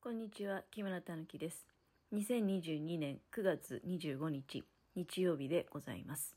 [0.00, 1.66] こんにちは、木村たぬきです。
[2.14, 4.62] 2022年9月25日、
[4.94, 6.36] 日曜日でございます。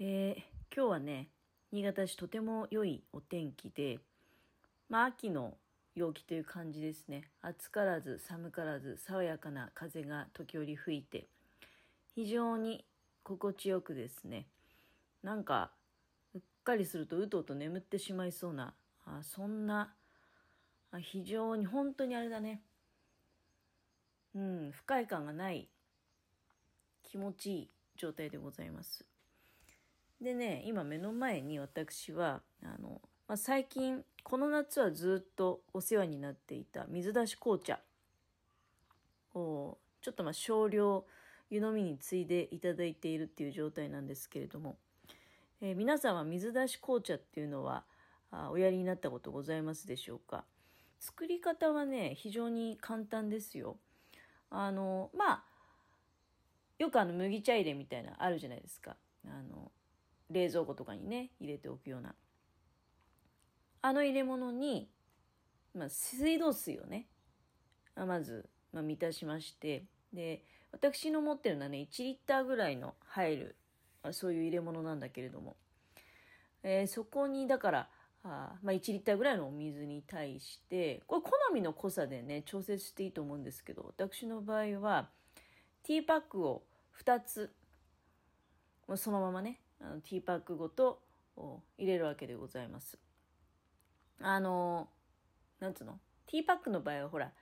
[0.00, 0.42] えー
[0.74, 1.28] 今日はね、
[1.72, 3.98] 新潟市とても良いお天気で、
[4.88, 5.58] まあ、秋の
[5.94, 7.24] 陽気という感じですね。
[7.42, 11.26] 暑からず寒からず爽やかな風が時折吹いて、
[12.14, 12.86] 非常に
[13.24, 14.46] 心地よくですね、
[15.22, 15.70] なんか、
[16.34, 18.72] うっかりするとうとうと眠ってしまいそうな、
[19.04, 19.92] あそんな、
[21.00, 22.62] 非常に本当にあれだね。
[24.34, 25.68] うん、不快感がない
[27.02, 29.04] 気持ちいい状態でございます。
[30.20, 37.80] でね、今目の前に私は、あの、まあ、最近、この夏はずっとお世話になっていた水出し紅茶
[39.34, 41.04] を、ちょっとまあ少量
[41.50, 44.78] 湯飲みについでいただいているっていう状態なんですけれども、
[45.60, 47.84] えー皆さんは水出し紅茶っていうのは
[48.30, 50.44] あおやりになったことございますでしょうか？
[51.02, 53.76] 作り方はね非常に簡単ですよ。
[54.50, 55.44] あのまあ
[56.78, 58.96] よくあの麦茶入れみたいなあるじゃないですか。
[59.26, 59.72] あの
[60.30, 62.14] 冷蔵庫とかにね入れておくような。
[63.82, 64.88] あの入れ物に、
[65.74, 67.08] まあ、水道水をね
[67.96, 69.82] まず、まあ、満たしまして
[70.12, 73.56] で私の持ってるのはね1リッターぐらいの入る
[74.12, 75.56] そういう入れ物なんだけれども、
[76.62, 77.88] えーそこにだから
[78.24, 85.08] あまあ、1リッターぐらいのお水に対してこれ好みの濃さでね調節していいと思うんですけど私の場合は
[85.82, 86.62] ティーパックを
[87.04, 87.52] 2つ
[88.86, 91.00] もうそのままねあのティーパックごと
[91.78, 92.96] 入れるわけでございます。
[94.20, 94.88] あの
[95.58, 95.98] なんつうの？
[96.26, 97.32] ティーパックの場合はほら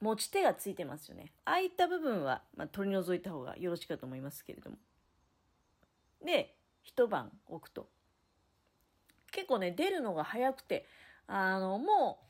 [0.00, 1.32] 持ち手がついてますよね。
[1.44, 4.76] ああいった部分は、まあ、取り除いた方がよろしいかと思いますけれども。
[6.24, 7.88] で一晩置くと。
[9.34, 10.86] 結構ね出るのが早くて
[11.26, 12.20] あのも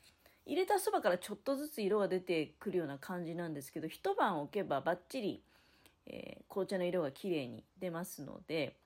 [0.47, 5.43] う入れたそばからちょっとずつ色が出てくるような感じなんですけど一晩置けばバッチリ、
[6.07, 8.77] えー紅茶の色が綺麗に出ますので、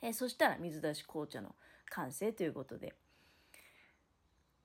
[0.00, 1.54] えーそしたら水出し紅茶の
[1.90, 2.94] 完成ということで。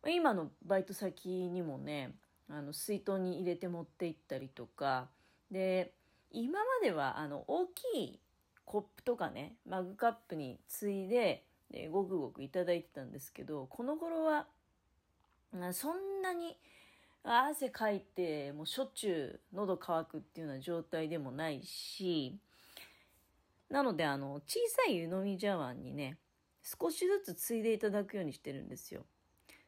[0.10, 2.16] 今のバイト先にもね
[2.50, 5.10] あの水筒に入れて持って行ったりとか
[5.52, 5.94] で
[6.32, 8.20] 今まではあの大きい
[8.66, 14.46] コップとかねマグカップについででごくごくいただいてたんですけどこの頃は
[15.74, 16.58] そんなに
[17.24, 22.38] 汗かいてもうしょっちゅう喉乾くっていうような状態でもないし
[23.70, 26.18] なのであの小さい湯飲み茶碗にね
[26.64, 29.06] 少しずつついでいただくようにしてるんですよ。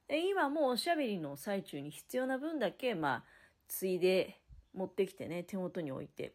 [0.07, 3.23] で今もうおしゃべりの最中に必要な分だけまあ
[3.67, 4.37] ついで
[4.73, 6.33] 持ってきてね手元に置いて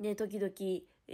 [0.00, 0.52] で時々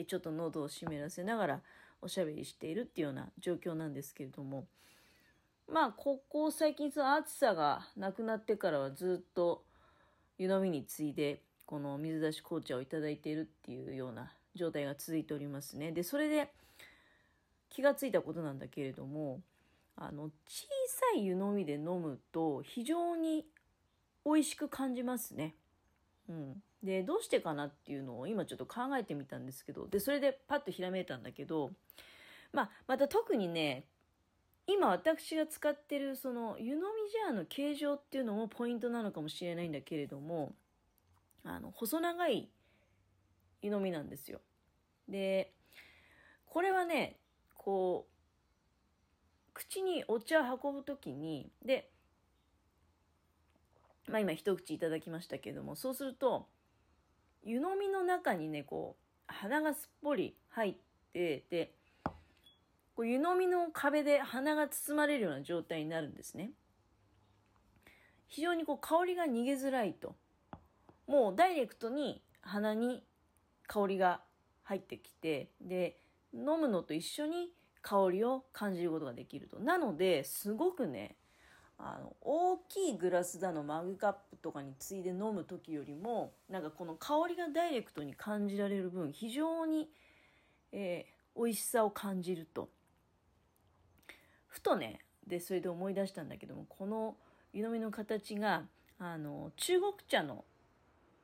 [0.07, 1.61] ちょっと喉を湿らせながら
[2.01, 4.67] おしゃべりしているっていうような状況なんですけれども
[5.71, 9.65] まあここ最近その暑さがなくなってからはずっと
[10.39, 16.53] 湯飲みについでこの水出し紅茶をいただいているっていうような状態が続いておりますねでそれで
[17.69, 19.41] 気がついたことなんだけれども
[19.97, 23.45] あの小さい湯飲みで飲むと非常に
[24.25, 25.55] 美味しく感じますね。
[26.29, 31.73] うん、でどうしてかなっていうのを今ちょっと考えてみたんですけどでそれでパッとひらめいたんだけど、
[32.53, 33.85] まあ、また特にね
[34.67, 40.55] 今私が使ってるその湯飲みジャーの形状っていうのもポイントなのかもしれないんだけれども
[41.43, 42.51] あの細長い
[43.63, 44.41] 湯飲みなんですよ。
[45.09, 45.53] で
[46.47, 47.17] これはね
[47.55, 51.91] こう口にお茶を運ぶ時にで
[54.07, 56.47] まあ今一口いただきましたけどもそうすると
[57.43, 60.77] 湯飲みの中にねこう鼻がすっぽり入っ
[61.13, 61.73] てで
[62.95, 66.51] こう湯飲みの壁で鼻が包まれるような状態になるんですね。
[68.27, 70.17] 非常にこう香りが逃げづらいと。
[71.07, 73.03] もうダイレクトに鼻に
[73.67, 74.21] 香りが
[74.65, 75.97] 入ってきてで
[76.35, 77.51] 飲むのと一緒に
[77.81, 79.59] 香りを感じることができると。
[79.59, 81.17] なのですごくね
[81.79, 89.89] あの大きいグラスだのマグカップとかについで飲む時よりもなんかこの香りがダイレクトに感じられる分非常に、
[90.73, 92.69] えー美味しさを感じると。
[94.49, 97.17] ふとねでそれで思い出したんだけどもこの
[97.53, 98.65] 湯飲みの形が
[98.99, 100.45] あの中国茶の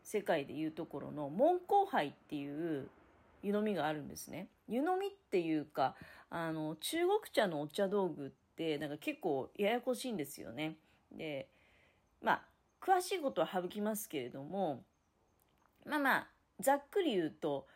[0.04, 2.88] 世界でいうところの門香杯っていう
[3.42, 4.46] 湯飲みがあるんですね。
[4.68, 5.96] 湯飲みっていうか
[6.30, 8.43] あの中国茶のお茶道具って
[8.78, 10.76] なんか結構ややこしいんですよね。
[11.12, 11.48] で
[12.22, 12.42] まあ
[12.80, 14.82] 詳しいことは省きますけれども
[15.86, 16.26] まあまあ
[16.60, 17.66] ざっくり言うと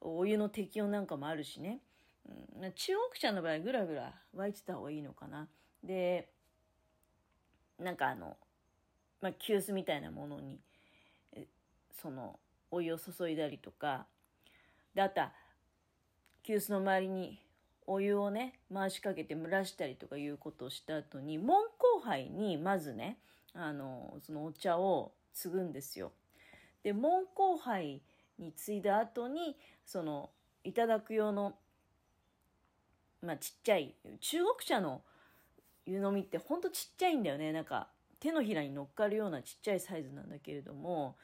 [0.00, 1.80] お湯の適温なんかもあるしね、
[2.58, 5.48] うん、中国茶の場合ぐらぐら沸いてた方がいいのかな。
[5.82, 6.28] で
[7.78, 8.36] なんかあの、
[9.20, 10.60] まあ、急須みたいなものに、
[11.92, 12.38] その、
[12.70, 14.06] お湯を注いだりとか、
[14.94, 15.32] で、あとは、
[16.42, 17.42] 急須の周りに
[17.86, 23.18] お湯をね、回しかけて蒸らしたりとかいうことをした後に、門後杯にまずね、
[23.54, 26.12] あの、そのお茶を継ぐんですよ。
[26.82, 28.02] で、門後杯
[28.38, 30.30] に継いだ後に、その、
[30.64, 31.54] いただく用の、
[33.22, 35.02] まあ、ちっちゃい、中国茶の
[35.86, 37.52] 湯飲みってほんとちっちゃいんだよね。
[37.52, 41.16] なんか、手のひらに乗っかるようなちっちゃいサイズなんだけれども、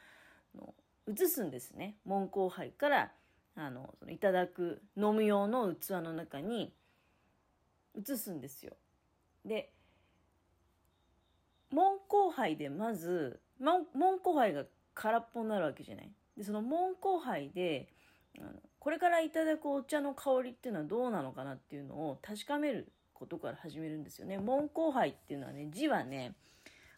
[1.07, 1.97] 移すんですね。
[2.05, 3.11] 門後杯から
[3.55, 6.73] あのそのいただく飲む用の器の中に
[7.95, 8.73] 移すんですよ。
[9.45, 9.71] で
[11.69, 13.85] 門後杯でまず門
[14.19, 16.11] 後杯が空っぽになるわけじゃない？
[16.37, 17.89] でその門後杯で
[18.39, 24.37] あのこれからいただくお茶の香りっていうのはどうなのかなっていうのを確かめることから始めるんですよね。
[24.39, 26.35] 門後杯っていうのはね字はね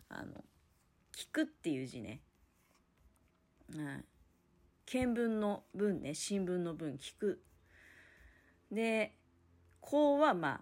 [0.10, 0.44] あの
[1.16, 2.22] 聞くっていう字ね。
[3.74, 4.06] うん
[4.86, 7.44] 見聞の文ね、新聞の文、聞く。
[8.72, 9.18] で、
[9.82, 10.62] 香はま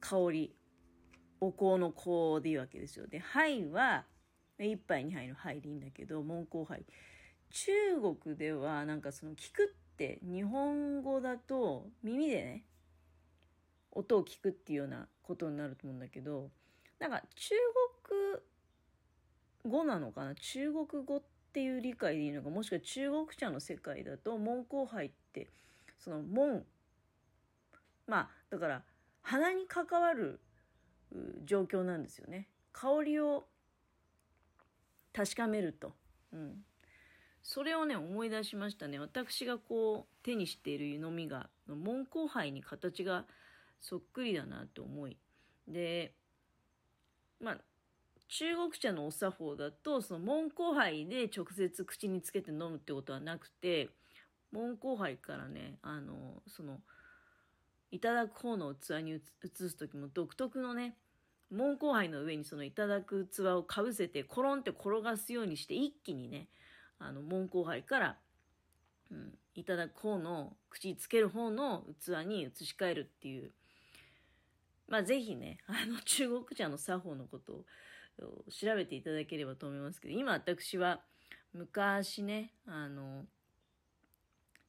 [0.00, 0.54] 香り。
[1.40, 3.06] お香の香でいいわけですよ。
[3.06, 4.06] で、杯は、
[4.58, 6.84] 一杯二杯の杯でいいんだけど、門香杯。
[7.50, 7.70] 中
[8.22, 12.64] 国ではなんかその聞くって日本語だと耳でね、
[13.90, 16.50] 音を聞くっていうようなことになると思うんだけど、
[16.98, 17.54] なんか中
[19.62, 20.34] 国語なのかな？
[20.34, 25.48] 中国語ってっていう理解でいいのかもしくは中国茶の世界だと門後杯って
[25.98, 26.64] その門
[28.06, 28.82] まあだから
[29.22, 30.40] 鼻に関わる
[31.44, 32.48] 状況なんですよね。
[32.72, 33.44] 香りを
[35.12, 35.92] 確かめると、
[36.32, 36.64] うん、
[37.42, 38.98] それをね思い出しましたね。
[38.98, 43.24] 私がこう手にしている湯飲みが門後杯に形が
[43.80, 45.16] そっくりだなと思い。
[45.66, 46.14] で
[47.40, 47.58] まあ
[48.28, 53.88] 中国茶のお作法だと、その門後杯で直接口につけて飲むってことはなくて、
[54.52, 56.80] 門後杯からね、あの、その、
[57.90, 59.20] いただく方の器に移
[59.54, 60.94] す時も独特のね、
[61.50, 66.48] 門後杯の上にそのいただく器をかぶせて、コロンって転がすようにして、一気にね、
[66.98, 68.16] あの、門後杯から、
[69.10, 73.52] うん、いただく方の、口につける方の器に移し替えるっていう、
[74.88, 77.64] まあ、ぜひね、あの、中国茶の作法のことを、
[78.18, 81.00] 調べていただければと思いますけど、今私は
[81.52, 83.24] 昔ね、あの、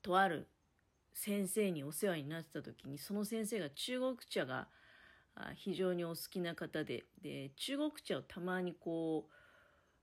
[0.01, 0.47] とある
[1.13, 4.67] 先生にお世話になってた時に、その先生が中国茶が
[5.55, 9.33] 非常にお好きな方で、で、中国茶をたまにこう、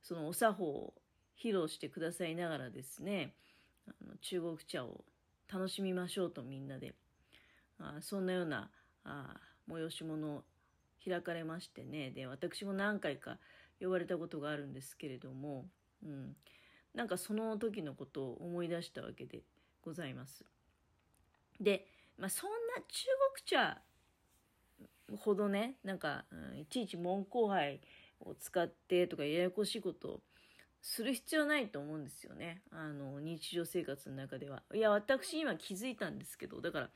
[0.02, 0.94] そのお作法を
[1.38, 3.34] 披露してくださいながらですね、
[3.86, 5.04] あの中国茶を
[5.52, 6.94] 楽しみましょうとみんなで、
[7.78, 8.70] あそんなような
[9.04, 9.36] あ
[9.68, 10.44] 催し物を
[11.08, 13.38] 開かれましてねで私も何回か
[13.80, 15.66] 呼ばれたことがあるんですけれども、
[16.04, 16.36] うん、
[16.94, 19.42] なんかその時のことを思い出したわけで
[19.82, 20.44] ございます。
[21.60, 21.86] で、
[22.18, 22.56] まあ、そんな
[22.88, 23.80] 中国茶
[25.18, 27.80] ほどねなんか、うん、いちいち門後杯
[28.20, 30.20] を使ってとかややこしいことを
[30.80, 32.62] する必要ないと思うんですよね。
[32.70, 34.62] あの、日常生活の中では。
[34.72, 36.90] いや、私今気づいたんですけど、だから、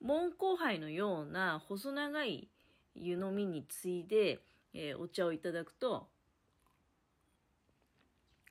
[0.00, 2.48] 門後杯のような細長い
[2.94, 4.40] 湯飲みについで、
[4.72, 6.08] えー、お茶をいただくと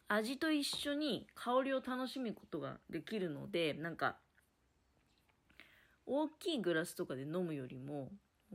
[0.08, 4.18] 味と一緒に香りを楽しむことができるのでなんか
[6.06, 8.10] 大きいグラスとかで飲むよりも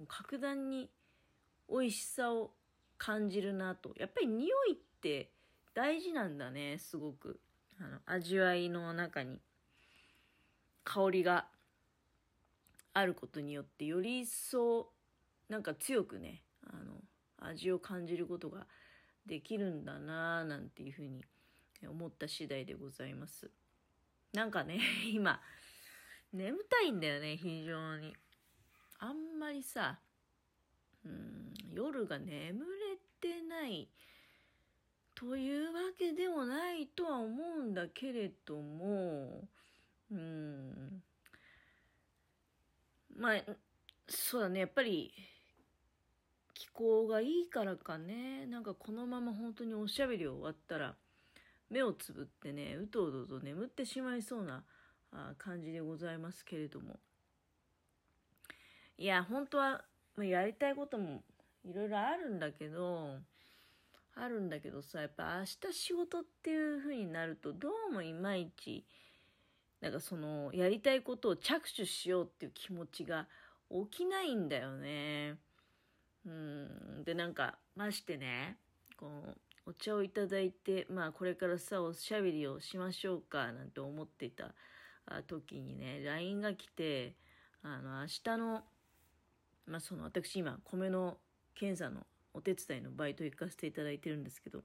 [0.06, 0.90] 格段に
[1.68, 2.50] 美味しさを
[2.98, 3.92] 感じるなと。
[3.96, 5.30] やっぱり匂いって
[5.74, 7.40] 大事なんだねすごく。
[7.80, 9.40] あの味わいの中に。
[10.84, 11.46] 香りが
[12.94, 14.88] あることによってより一層
[15.48, 17.00] なんか強くねあの
[17.38, 18.66] 味を感じることが
[19.26, 21.24] できるんだなぁなんていうふうに
[21.86, 23.50] 思った次第でございます。
[24.32, 24.80] なんかね
[25.12, 25.40] 今
[26.32, 28.16] 眠たいんだよね非常に。
[28.98, 30.00] あんまりさ
[31.04, 33.88] うん夜が眠れてない
[35.14, 39.48] というわけでもないとは思うんだけれども
[40.10, 41.02] うん
[43.16, 43.42] まあ
[44.08, 45.12] そうだねやっぱり
[46.58, 50.96] 気候がいいからかねなんかこのまま本当におしゃべり終わったら
[51.70, 54.64] 目をつぶってねうとうとと眠ってしまいそうな
[55.38, 56.96] 感じでございますけれども
[58.98, 59.84] いや本当は
[60.20, 61.22] やりたいことも
[61.64, 63.18] いろいろあるんだけど
[64.16, 68.84] あるんだけどさやっぱ明日仕事っていう風になるとどうもいまいち
[69.80, 73.28] なんかそのやりたいことを着手しようっていう気持ちが
[73.70, 75.36] 起きないんだよね。
[76.28, 78.58] うんでなんか、ましてね、
[78.96, 79.34] この、
[79.66, 84.54] お茶をいただいて、まあこれからさ、おしゃべりをしましょうか、なんて思っていた
[85.26, 87.14] 時にね、LINE が来て、
[87.62, 88.62] あの、明日の、
[89.66, 91.18] まあその、私今、米の
[91.54, 94.64] 検査のお手伝いのバイト行かせていただいてるんですけど、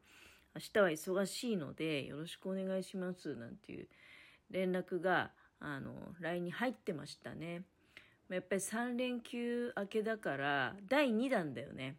[0.55, 3.88] 明日は忙しいので、よろしくお願いします、なんていう
[4.51, 7.63] 連絡が、あの、LINE に入ってましたね。
[8.30, 11.98] やっぱり3連休明けだから、第2弾だよね。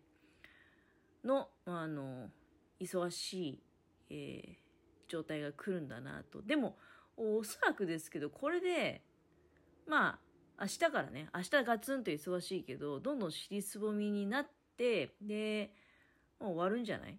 [1.24, 2.30] の、あの、
[2.80, 3.62] 忙しい、
[4.10, 6.42] えー、状態が来るんだなと。
[6.42, 6.76] でも、
[7.16, 9.02] おそらくですけど、これで、
[9.86, 10.18] ま
[10.58, 15.72] あ、明日からね、明日ガツンと忙しいけど、どんどん尻すぼみになって、で、
[16.40, 17.18] もう終わるんじゃない？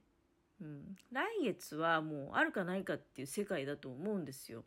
[0.62, 0.98] うん。
[1.12, 4.64] 来月はもうあるかないかっていう世界だと思うんですよ。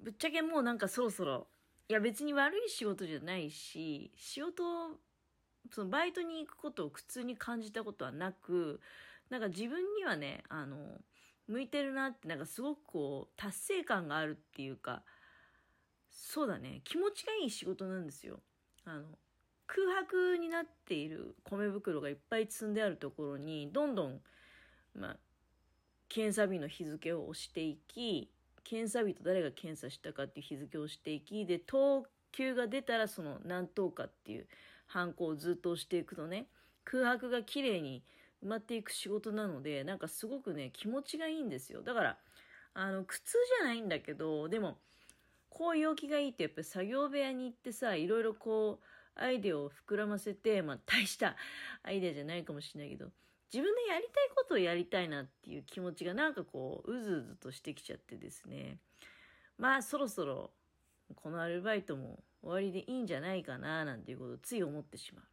[0.00, 1.46] ぶっちゃけもうなんかそろそろ、
[1.88, 4.62] いや別に悪い仕事じゃないし、仕事
[5.70, 8.80] そのバイトに行くことを苦痛に感じたことはなく、
[9.30, 10.76] なんか自分にはね、あの、
[11.46, 15.02] 向いてるなって、なんかすごくこう、達成感があるっていうか、
[16.10, 18.40] そうだね、気持ちがいい仕事なんですよ。
[18.84, 19.04] あの、
[19.66, 24.20] 空白になっている米袋がいっぱい積んであるところに、どんどん、
[24.94, 25.16] まあ、
[26.08, 28.30] 検査日の日付を押していき、
[28.64, 34.46] 検査日と誰が検査したかっていう日付をしていき、で、等級が出たらその何等かっていう
[34.86, 36.46] ハンコをずっと押していくとね、
[36.84, 38.02] 空白が綺麗に
[38.44, 41.82] 埋まっていく仕事なので、なんかすごくね、気持ちがいいんですよ。
[41.82, 42.18] だから、
[42.74, 44.78] あの、苦痛じゃないんだけど、でも、
[45.50, 51.36] こう陽気がいいってやっぱり作業部屋に行ってさ、いろいろこう、アイデアを膨らませて、まあ大した
[51.82, 53.10] アイデアじゃないかもしれないけど、
[53.52, 58.78] 自分のやりたいことをやりたいなっていう気持ちがなんかこう、うずうずとしてきちゃってですね。
[59.58, 60.50] まあそろそろ、
[61.14, 65.24] このアルバイトも終わりでいいんじゃないかななんていうことをつい思ってしまう。